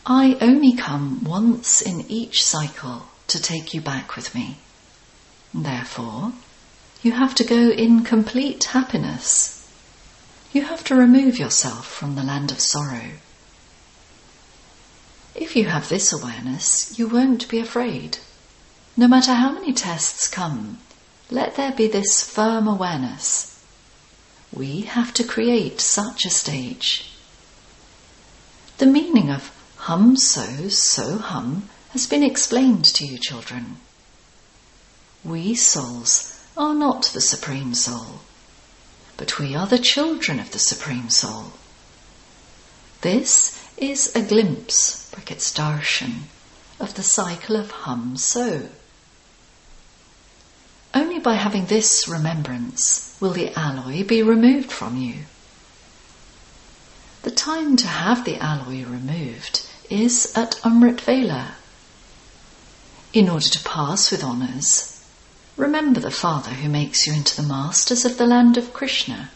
I 0.08 0.38
only 0.42 0.74
come 0.74 1.24
once 1.24 1.82
in 1.82 2.02
each 2.10 2.44
cycle 2.44 3.06
to 3.28 3.40
take 3.40 3.76
you 3.76 3.82
back 3.82 4.16
with 4.16 4.34
me. 4.34 4.58
Therefore, 5.54 6.34
you 7.04 7.12
have 7.12 7.36
to 7.36 7.44
go 7.44 7.70
in 7.70 8.04
complete 8.04 8.64
happiness. 8.64 9.72
You 10.52 10.64
have 10.64 10.84
to 10.86 10.96
remove 10.96 11.38
yourself 11.38 11.86
from 11.86 12.16
the 12.16 12.24
land 12.24 12.52
of 12.52 12.60
sorrow. 12.60 13.12
If 15.36 15.56
you 15.56 15.66
have 15.66 15.90
this 15.90 16.12
awareness, 16.12 16.98
you 16.98 17.08
won't 17.08 17.48
be 17.48 17.60
afraid. 17.60 18.18
No 18.98 19.08
matter 19.08 19.34
how 19.34 19.52
many 19.52 19.74
tests 19.74 20.28
come, 20.28 20.80
let 21.32 21.56
there 21.56 21.72
be 21.72 21.88
this 21.88 22.22
firm 22.22 22.68
awareness. 22.68 23.58
We 24.52 24.82
have 24.82 25.14
to 25.14 25.24
create 25.24 25.80
such 25.80 26.26
a 26.26 26.30
stage. 26.30 27.10
The 28.78 28.86
meaning 28.86 29.32
of 29.32 29.56
Hum 29.78 30.18
so, 30.18 30.68
so 30.68 31.18
hum 31.18 31.70
has 31.90 32.06
been 32.06 32.22
explained 32.22 32.86
to 32.86 33.06
you, 33.06 33.18
children. 33.18 33.78
We 35.24 35.56
souls 35.56 36.38
are 36.58 36.76
not 36.76 37.06
the 37.06 37.22
Supreme 37.22 37.74
Soul, 37.74 38.20
but 39.18 39.40
we 39.40 39.56
are 39.56 39.68
the 39.68 39.80
children 39.80 40.40
of 40.40 40.52
the 40.52 40.60
Supreme 40.60 41.10
Soul. 41.10 41.54
This 43.02 43.58
is 43.78 44.16
a 44.16 44.22
glimpse, 44.22 45.10
brackets 45.12 45.52
darshan, 45.52 46.24
of 46.80 46.94
the 46.96 47.04
cycle 47.04 47.56
of 47.56 47.72
hum 47.72 48.18
so. 48.18 48.68
Only 50.94 51.20
by 51.20 51.36
having 51.36 51.68
this 51.68 52.06
remembrance 52.08 53.16
will 53.22 53.32
the 53.32 53.58
alloy 53.58 54.04
be 54.04 54.22
removed 54.22 54.72
from 54.72 54.98
you. 54.98 55.26
The 57.22 57.32
time 57.32 57.78
to 57.78 57.88
have 57.88 58.26
the 58.26 58.38
alloy 58.40 58.84
removed 58.84 59.66
is 59.90 60.34
at 60.36 60.60
Amrit 60.66 61.00
Vela. 61.00 61.56
In 63.14 63.30
order 63.30 63.48
to 63.48 63.64
pass 63.64 64.12
with 64.12 64.24
honours, 64.24 65.02
remember 65.56 66.02
the 66.02 66.12
Father 66.12 66.52
who 66.52 66.68
makes 66.68 67.08
you 67.08 67.14
into 67.14 67.36
the 67.36 67.48
masters 67.48 68.04
of 68.04 68.18
the 68.18 68.28
land 68.28 68.58
of 68.58 68.74
Krishna. 68.74 69.30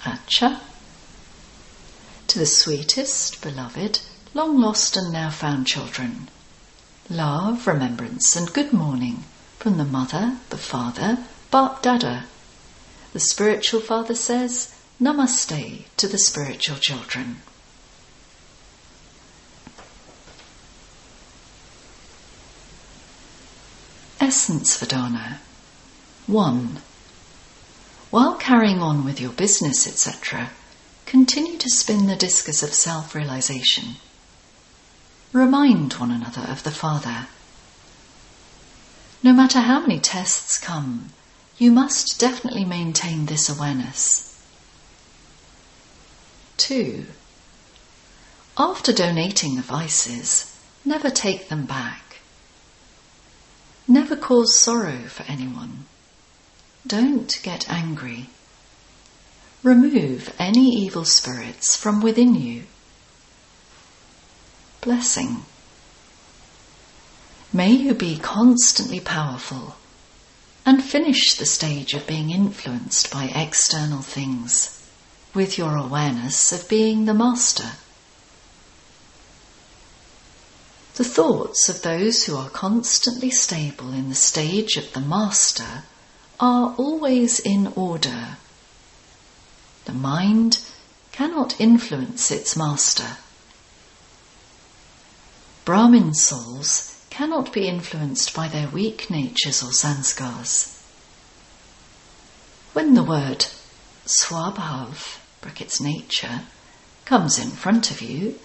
Acha. 0.00 0.60
To 2.28 2.38
the 2.38 2.46
sweetest, 2.46 3.40
beloved, 3.40 4.00
long 4.34 4.60
lost 4.60 4.98
and 4.98 5.12
now 5.12 5.30
found 5.30 5.66
children, 5.66 6.28
love, 7.08 7.66
remembrance, 7.66 8.36
and 8.36 8.52
good 8.52 8.72
morning 8.72 9.24
from 9.64 9.78
the 9.78 9.84
mother, 9.86 10.36
the 10.50 10.58
father, 10.58 11.16
Bap 11.50 11.80
Dada. 11.80 12.26
The 13.14 13.18
spiritual 13.18 13.80
father 13.80 14.14
says, 14.14 14.78
Namaste 15.00 15.84
to 15.96 16.06
the 16.06 16.18
spiritual 16.18 16.76
children. 16.76 17.40
Essence 24.20 24.76
Vedana 24.76 25.38
1. 26.26 26.82
While 28.10 28.34
carrying 28.34 28.82
on 28.82 29.02
with 29.02 29.18
your 29.18 29.32
business, 29.32 29.86
etc., 29.86 30.50
continue 31.06 31.56
to 31.56 31.70
spin 31.70 32.06
the 32.06 32.16
discus 32.16 32.62
of 32.62 32.74
self 32.74 33.14
realization. 33.14 33.94
Remind 35.32 35.94
one 35.94 36.10
another 36.10 36.42
of 36.42 36.64
the 36.64 36.70
Father. 36.70 37.28
No 39.24 39.32
matter 39.32 39.60
how 39.60 39.80
many 39.80 39.98
tests 39.98 40.58
come, 40.58 41.08
you 41.56 41.72
must 41.72 42.20
definitely 42.20 42.66
maintain 42.66 43.24
this 43.24 43.48
awareness. 43.48 44.38
2. 46.58 47.06
After 48.58 48.92
donating 48.92 49.56
the 49.56 49.62
vices, 49.62 50.54
never 50.84 51.08
take 51.08 51.48
them 51.48 51.64
back. 51.64 52.18
Never 53.88 54.14
cause 54.14 54.60
sorrow 54.60 55.04
for 55.08 55.22
anyone. 55.22 55.86
Don't 56.86 57.34
get 57.42 57.66
angry. 57.70 58.28
Remove 59.62 60.34
any 60.38 60.68
evil 60.68 61.06
spirits 61.06 61.74
from 61.74 62.02
within 62.02 62.34
you. 62.34 62.64
Blessing. 64.82 65.46
May 67.56 67.70
you 67.70 67.94
be 67.94 68.18
constantly 68.18 68.98
powerful 68.98 69.76
and 70.66 70.82
finish 70.82 71.36
the 71.36 71.46
stage 71.46 71.94
of 71.94 72.04
being 72.04 72.32
influenced 72.32 73.12
by 73.12 73.26
external 73.26 74.02
things 74.02 74.82
with 75.34 75.56
your 75.56 75.76
awareness 75.76 76.50
of 76.50 76.68
being 76.68 77.04
the 77.04 77.14
master. 77.14 77.74
The 80.96 81.04
thoughts 81.04 81.68
of 81.68 81.82
those 81.82 82.24
who 82.24 82.36
are 82.36 82.50
constantly 82.50 83.30
stable 83.30 83.92
in 83.92 84.08
the 84.08 84.16
stage 84.16 84.76
of 84.76 84.92
the 84.92 85.00
master 85.00 85.84
are 86.40 86.74
always 86.76 87.38
in 87.38 87.68
order. 87.76 88.36
The 89.84 89.92
mind 89.92 90.58
cannot 91.12 91.60
influence 91.60 92.32
its 92.32 92.56
master. 92.56 93.18
Brahmin 95.64 96.14
souls 96.14 96.93
cannot 97.14 97.52
be 97.52 97.68
influenced 97.68 98.34
by 98.34 98.48
their 98.48 98.66
weak 98.66 99.08
natures 99.08 99.62
or 99.62 99.70
sanskars. 99.70 100.82
When 102.72 102.94
the 102.94 103.04
word 103.04 103.46
swabhav, 104.04 105.20
brackets 105.40 105.80
nature, 105.80 106.40
comes 107.04 107.38
in 107.38 107.50
front 107.50 107.92
of 107.92 108.02
you, 108.02 108.36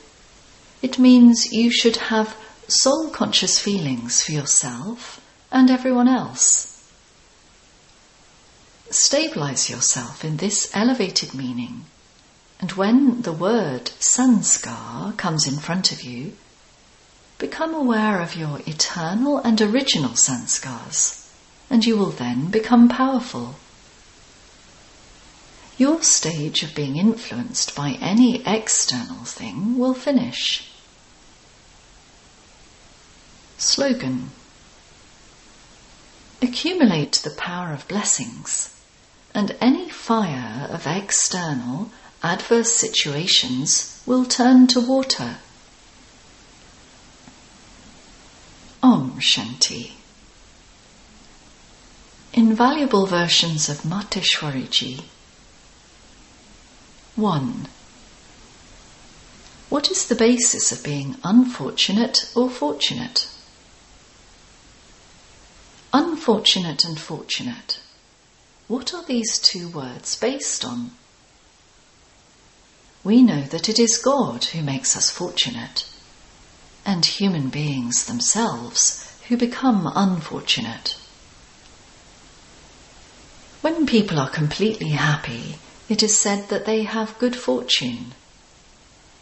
it 0.83 0.99
means 0.99 1.51
you 1.51 1.71
should 1.71 1.95
have 1.95 2.37
soul 2.67 3.09
conscious 3.09 3.57
feelings 3.57 4.21
for 4.21 4.33
yourself 4.33 5.19
and 5.51 5.71
everyone 5.71 6.07
else. 6.07 6.87
Stabilize 8.91 9.71
yourself 9.71 10.23
in 10.23 10.37
this 10.37 10.69
elevated 10.75 11.33
meaning, 11.33 11.85
and 12.59 12.73
when 12.73 13.23
the 13.23 13.33
word 13.33 13.85
sanskar 13.99 15.17
comes 15.17 15.47
in 15.47 15.57
front 15.57 15.91
of 15.91 16.03
you, 16.03 16.33
become 17.39 17.73
aware 17.73 18.21
of 18.21 18.35
your 18.35 18.59
eternal 18.67 19.37
and 19.39 19.59
original 19.61 20.11
sanskars, 20.11 21.25
and 21.69 21.85
you 21.85 21.97
will 21.97 22.11
then 22.11 22.49
become 22.51 22.89
powerful. 22.89 23.55
Your 25.77 26.03
stage 26.03 26.61
of 26.61 26.75
being 26.75 26.97
influenced 26.97 27.73
by 27.73 27.97
any 28.01 28.45
external 28.45 29.23
thing 29.23 29.77
will 29.77 29.93
finish. 29.93 30.69
Slogan 33.57 34.31
Accumulate 36.41 37.13
the 37.23 37.31
power 37.31 37.73
of 37.73 37.87
blessings, 37.87 38.73
and 39.33 39.55
any 39.61 39.89
fire 39.89 40.67
of 40.69 40.85
external, 40.85 41.91
adverse 42.21 42.73
situations 42.73 44.01
will 44.05 44.25
turn 44.25 44.67
to 44.67 44.81
water. 44.81 45.37
Om 48.81 49.19
Shanti. 49.19 49.91
Invaluable 52.31 53.05
versions 53.05 53.67
of 53.67 53.81
Mateshwariji. 53.81 55.03
1. 57.15 57.67
What 59.67 59.91
is 59.91 60.07
the 60.07 60.15
basis 60.15 60.71
of 60.71 60.81
being 60.81 61.17
unfortunate 61.25 62.31
or 62.35 62.49
fortunate? 62.49 63.27
Unfortunate 65.91 66.85
and 66.85 66.97
fortunate. 66.97 67.79
What 68.69 68.93
are 68.93 69.03
these 69.03 69.39
two 69.39 69.67
words 69.67 70.15
based 70.15 70.63
on? 70.63 70.91
We 73.03 73.23
know 73.23 73.41
that 73.41 73.67
it 73.67 73.79
is 73.79 73.97
God 73.97 74.45
who 74.45 74.61
makes 74.61 74.95
us 74.95 75.09
fortunate, 75.09 75.88
and 76.89 77.05
human 77.05 77.49
beings 77.49 78.05
themselves 78.05 79.15
who 79.27 79.37
become 79.37 79.91
unfortunate. 79.93 80.97
When 83.61 83.85
people 83.85 84.19
are 84.19 84.29
completely 84.41 84.89
happy, 84.89 85.59
it 85.87 86.01
is 86.01 86.17
said 86.17 86.49
that 86.49 86.65
they 86.65 86.85
have 86.85 87.19
good 87.19 87.35
fortune. 87.35 88.15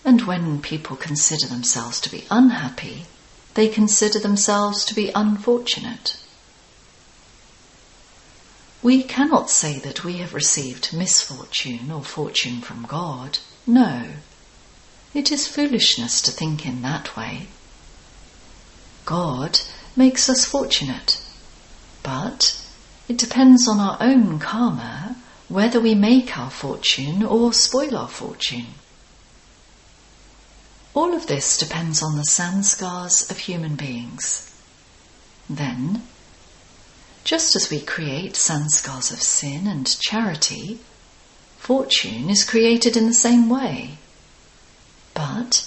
And 0.05 0.21
when 0.21 0.61
people 0.61 0.95
consider 0.95 1.45
themselves 1.45 1.99
to 2.01 2.09
be 2.09 2.23
unhappy, 2.31 3.05
they 3.55 3.67
consider 3.67 4.19
themselves 4.19 4.85
to 4.85 4.95
be 4.95 5.11
unfortunate. 5.13 6.15
We 8.81 9.03
cannot 9.03 9.49
say 9.49 9.77
that 9.79 10.05
we 10.05 10.19
have 10.19 10.33
received 10.33 10.95
misfortune 10.95 11.91
or 11.91 12.01
fortune 12.01 12.61
from 12.61 12.85
God. 12.85 13.39
No. 13.65 14.05
It 15.13 15.33
is 15.33 15.49
foolishness 15.49 16.21
to 16.21 16.31
think 16.31 16.65
in 16.65 16.81
that 16.83 17.17
way. 17.17 17.47
God 19.07 19.61
makes 19.95 20.27
us 20.29 20.43
fortunate, 20.43 21.23
but 22.03 22.61
it 23.07 23.17
depends 23.17 23.65
on 23.65 23.79
our 23.79 23.95
own 24.01 24.37
karma 24.37 25.15
whether 25.47 25.79
we 25.79 25.95
make 25.95 26.37
our 26.37 26.49
fortune 26.49 27.23
or 27.23 27.53
spoil 27.53 27.95
our 27.95 28.09
fortune. 28.09 28.65
All 30.93 31.13
of 31.13 31.27
this 31.27 31.57
depends 31.57 32.03
on 32.03 32.17
the 32.17 32.25
sanskars 32.25 33.31
of 33.31 33.37
human 33.37 33.75
beings. 33.75 34.53
Then, 35.49 36.03
just 37.23 37.55
as 37.55 37.69
we 37.69 37.79
create 37.79 38.33
sanskars 38.33 39.13
of 39.13 39.21
sin 39.21 39.67
and 39.67 39.87
charity, 40.01 40.79
fortune 41.57 42.29
is 42.29 42.43
created 42.43 42.97
in 42.97 43.07
the 43.07 43.13
same 43.13 43.47
way. 43.47 43.99
But 45.13 45.65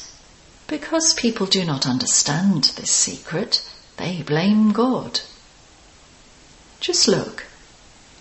because 0.70 1.14
people 1.14 1.46
do 1.46 1.64
not 1.64 1.84
understand 1.84 2.62
this 2.76 2.92
secret, 2.92 3.60
they 3.96 4.22
blame 4.22 4.70
God. 4.70 5.20
Just 6.78 7.08
look. 7.08 7.46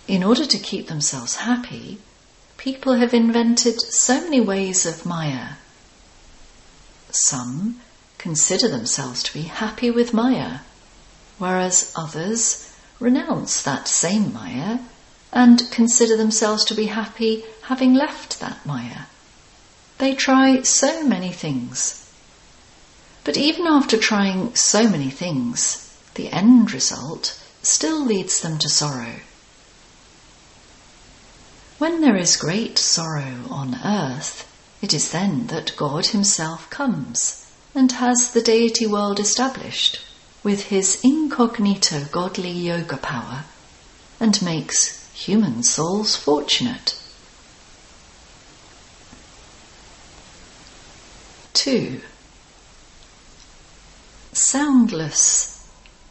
In 0.08 0.24
order 0.24 0.44
to 0.44 0.58
keep 0.58 0.88
themselves 0.88 1.36
happy, 1.36 2.00
people 2.56 2.94
have 2.94 3.14
invented 3.14 3.80
so 3.80 4.20
many 4.20 4.40
ways 4.40 4.84
of 4.84 5.06
Maya. 5.06 5.50
Some 7.12 7.80
consider 8.18 8.66
themselves 8.66 9.22
to 9.22 9.32
be 9.32 9.42
happy 9.42 9.92
with 9.92 10.12
Maya, 10.12 10.58
whereas 11.38 11.92
others 11.94 12.74
renounce 12.98 13.62
that 13.62 13.86
same 13.86 14.32
Maya 14.32 14.80
and 15.32 15.70
consider 15.70 16.16
themselves 16.16 16.64
to 16.64 16.74
be 16.74 16.86
happy 16.86 17.44
having 17.62 17.94
left 17.94 18.40
that 18.40 18.66
Maya. 18.66 19.02
They 19.98 20.16
try 20.16 20.62
so 20.62 21.04
many 21.04 21.30
things. 21.30 21.99
But 23.24 23.36
even 23.36 23.66
after 23.66 23.98
trying 23.98 24.54
so 24.54 24.88
many 24.88 25.10
things, 25.10 25.94
the 26.14 26.30
end 26.30 26.72
result 26.72 27.38
still 27.62 28.04
leads 28.04 28.40
them 28.40 28.58
to 28.58 28.68
sorrow. 28.68 29.20
When 31.78 32.00
there 32.00 32.16
is 32.16 32.36
great 32.36 32.78
sorrow 32.78 33.44
on 33.48 33.78
earth, 33.84 34.46
it 34.82 34.94
is 34.94 35.10
then 35.10 35.46
that 35.48 35.76
God 35.76 36.06
Himself 36.06 36.68
comes 36.70 37.46
and 37.74 37.92
has 37.92 38.32
the 38.32 38.42
deity 38.42 38.86
world 38.86 39.20
established 39.20 40.00
with 40.42 40.64
His 40.64 41.00
incognito 41.02 42.04
godly 42.10 42.50
yoga 42.50 42.96
power 42.96 43.44
and 44.18 44.40
makes 44.42 45.10
human 45.12 45.62
souls 45.62 46.16
fortunate. 46.16 46.96
2. 51.54 52.00
Soundless 54.32 55.68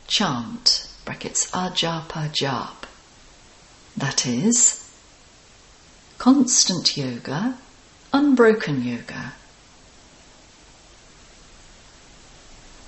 chant, 0.07 0.89
brackets 1.05 1.49
ajapa 1.51 2.29
jap. 2.29 2.83
That 3.95 4.27
is, 4.27 4.89
constant 6.17 6.97
yoga, 6.97 7.57
unbroken 8.11 8.83
yoga. 8.83 9.33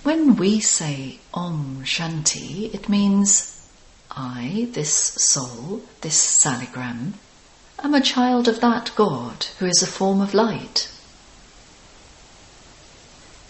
When 0.03 0.35
we 0.35 0.59
say 0.59 1.19
Om 1.33 1.83
Shanti, 1.85 2.73
it 2.73 2.89
means 2.89 3.69
I, 4.11 4.67
this 4.73 4.91
soul, 4.91 5.83
this 6.01 6.43
saligram, 6.43 7.13
am 7.79 7.93
a 7.93 8.01
child 8.01 8.49
of 8.49 8.59
that 8.59 8.91
God 8.95 9.45
who 9.59 9.65
is 9.65 9.81
a 9.81 9.87
form 9.87 10.19
of 10.19 10.33
light. 10.33 10.90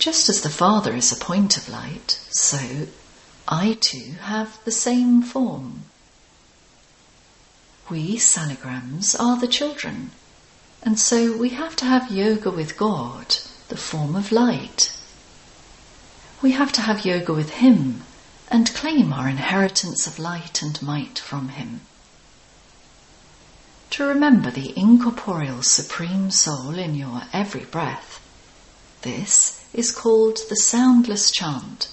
Just 0.01 0.29
as 0.29 0.41
the 0.41 0.49
Father 0.49 0.95
is 0.95 1.11
a 1.11 1.15
point 1.15 1.57
of 1.57 1.69
light, 1.69 2.19
so 2.31 2.87
I 3.47 3.73
too 3.73 4.15
have 4.21 4.57
the 4.65 4.71
same 4.71 5.21
form. 5.21 5.83
We 7.87 8.17
saligrams 8.17 9.15
are 9.19 9.37
the 9.37 9.47
children, 9.47 10.09
and 10.81 10.99
so 10.99 11.37
we 11.37 11.49
have 11.49 11.75
to 11.75 11.85
have 11.85 12.09
yoga 12.09 12.49
with 12.49 12.77
God, 12.77 13.35
the 13.67 13.77
form 13.77 14.15
of 14.15 14.31
light. 14.31 14.91
We 16.41 16.53
have 16.53 16.71
to 16.71 16.81
have 16.81 17.05
yoga 17.05 17.33
with 17.33 17.51
Him 17.61 18.03
and 18.49 18.73
claim 18.73 19.13
our 19.13 19.29
inheritance 19.29 20.07
of 20.07 20.17
light 20.17 20.63
and 20.63 20.81
might 20.81 21.19
from 21.19 21.49
Him. 21.49 21.81
To 23.91 24.05
remember 24.05 24.49
the 24.49 24.75
incorporeal 24.75 25.61
Supreme 25.61 26.31
Soul 26.31 26.79
in 26.79 26.95
your 26.95 27.21
every 27.31 27.65
breath, 27.65 28.19
this 29.01 29.63
is 29.73 29.91
called 29.91 30.39
the 30.49 30.55
soundless 30.55 31.31
chant. 31.31 31.89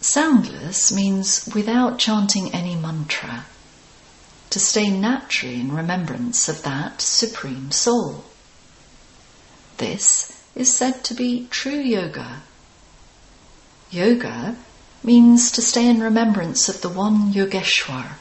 Soundless 0.00 0.92
means 0.92 1.48
without 1.54 1.98
chanting 1.98 2.54
any 2.54 2.76
mantra, 2.76 3.46
to 4.50 4.60
stay 4.60 4.90
naturally 4.90 5.60
in 5.60 5.72
remembrance 5.72 6.48
of 6.48 6.62
that 6.62 7.00
Supreme 7.00 7.70
Soul. 7.70 8.24
This 9.78 10.42
is 10.54 10.74
said 10.74 11.04
to 11.04 11.14
be 11.14 11.46
true 11.50 11.80
yoga. 11.80 12.42
Yoga 13.90 14.56
means 15.02 15.50
to 15.52 15.62
stay 15.62 15.88
in 15.88 16.00
remembrance 16.00 16.68
of 16.68 16.80
the 16.80 16.88
one 16.88 17.32
Yogeshwar, 17.32 18.16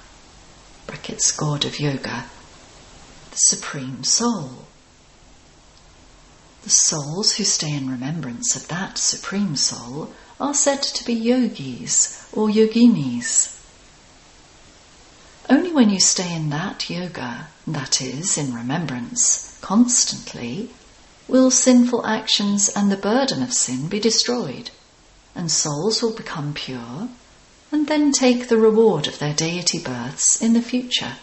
brackets 0.86 1.32
God 1.32 1.66
of 1.66 1.80
Yoga, 1.80 2.26
the 3.32 3.38
Supreme 3.38 4.04
Soul. 4.04 4.67
The 6.68 6.74
souls 6.74 7.38
who 7.38 7.46
stay 7.46 7.72
in 7.72 7.90
remembrance 7.90 8.54
of 8.58 8.68
that 8.68 8.98
Supreme 8.98 9.56
Soul 9.56 10.14
are 10.38 10.54
said 10.54 10.84
to 10.84 11.06
be 11.06 11.14
yogis 11.14 12.26
or 12.34 12.50
yoginis. 12.50 13.56
Only 15.50 15.72
when 15.72 15.90
you 15.90 16.02
stay 16.02 16.36
in 16.36 16.50
that 16.50 16.90
yoga, 16.90 17.48
that 17.66 18.02
is, 18.02 18.38
in 18.38 18.54
remembrance, 18.54 19.58
constantly, 19.62 20.70
will 21.30 21.52
sinful 21.52 22.06
actions 22.06 22.68
and 22.68 22.92
the 22.92 22.98
burden 22.98 23.42
of 23.42 23.54
sin 23.54 23.88
be 23.88 24.02
destroyed, 24.02 24.72
and 25.34 25.50
souls 25.50 26.02
will 26.02 26.12
become 26.12 26.54
pure, 26.54 27.08
and 27.72 27.88
then 27.88 28.12
take 28.12 28.50
the 28.50 28.58
reward 28.58 29.08
of 29.08 29.20
their 29.20 29.34
deity 29.34 29.80
births 29.80 30.42
in 30.42 30.52
the 30.52 30.62
future. 30.62 31.16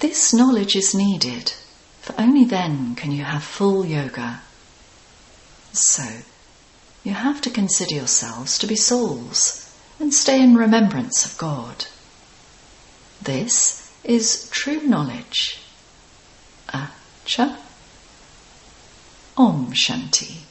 This 0.00 0.34
knowledge 0.34 0.74
is 0.74 0.96
needed, 0.96 1.52
for 2.08 2.18
only 2.18 2.46
then 2.46 2.94
can 2.94 3.12
you 3.12 3.22
have 3.22 3.44
full 3.44 3.84
yoga. 3.84 4.40
So, 5.72 6.22
you 7.04 7.12
have 7.12 7.42
to 7.42 7.50
consider 7.50 7.96
yourselves 7.96 8.58
to 8.58 8.66
be 8.66 8.76
souls 8.76 9.70
and 10.00 10.14
stay 10.14 10.42
in 10.42 10.56
remembrance 10.56 11.26
of 11.26 11.36
God. 11.36 11.84
This 13.20 13.92
is 14.04 14.48
true 14.48 14.80
knowledge. 14.80 15.60
Acha. 16.70 17.58
Om 19.36 19.72
Shanti. 19.72 20.47